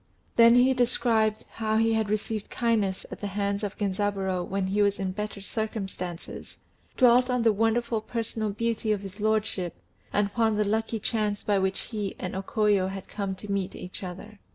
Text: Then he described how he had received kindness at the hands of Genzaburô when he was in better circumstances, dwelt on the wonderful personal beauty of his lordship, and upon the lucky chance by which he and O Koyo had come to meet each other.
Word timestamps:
Then 0.35 0.55
he 0.55 0.73
described 0.73 1.45
how 1.51 1.77
he 1.77 1.93
had 1.93 2.09
received 2.09 2.49
kindness 2.49 3.05
at 3.11 3.21
the 3.21 3.27
hands 3.27 3.61
of 3.63 3.77
Genzaburô 3.77 4.43
when 4.47 4.65
he 4.65 4.81
was 4.81 4.97
in 4.97 5.11
better 5.11 5.41
circumstances, 5.41 6.57
dwelt 6.97 7.29
on 7.29 7.43
the 7.43 7.53
wonderful 7.53 8.01
personal 8.01 8.49
beauty 8.49 8.91
of 8.91 9.01
his 9.01 9.19
lordship, 9.19 9.75
and 10.11 10.25
upon 10.25 10.55
the 10.57 10.65
lucky 10.65 10.99
chance 10.99 11.43
by 11.43 11.59
which 11.59 11.81
he 11.81 12.15
and 12.17 12.35
O 12.35 12.41
Koyo 12.41 12.87
had 12.89 13.07
come 13.07 13.35
to 13.35 13.51
meet 13.51 13.75
each 13.75 14.01
other. 14.01 14.39